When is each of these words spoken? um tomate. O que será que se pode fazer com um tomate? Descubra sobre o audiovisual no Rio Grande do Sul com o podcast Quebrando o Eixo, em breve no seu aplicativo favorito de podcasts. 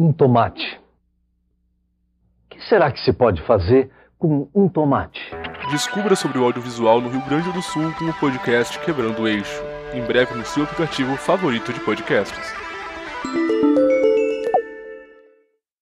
um 0.00 0.14
tomate. 0.14 0.80
O 2.46 2.54
que 2.54 2.64
será 2.64 2.90
que 2.90 3.00
se 3.00 3.12
pode 3.12 3.42
fazer 3.42 3.90
com 4.18 4.48
um 4.54 4.66
tomate? 4.66 5.20
Descubra 5.70 6.16
sobre 6.16 6.38
o 6.38 6.44
audiovisual 6.44 7.02
no 7.02 7.10
Rio 7.10 7.22
Grande 7.26 7.52
do 7.52 7.60
Sul 7.60 7.92
com 7.98 8.06
o 8.06 8.14
podcast 8.14 8.78
Quebrando 8.80 9.20
o 9.20 9.28
Eixo, 9.28 9.62
em 9.92 10.02
breve 10.02 10.34
no 10.34 10.44
seu 10.46 10.64
aplicativo 10.64 11.14
favorito 11.16 11.70
de 11.70 11.80
podcasts. 11.80 12.54